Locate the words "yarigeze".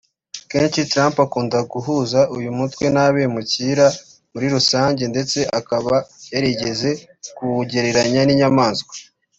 6.33-6.89